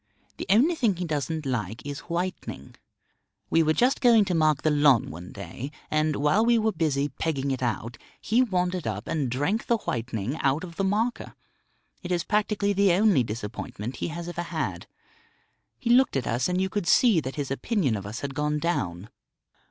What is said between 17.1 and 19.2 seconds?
that his opinion of us had gone down.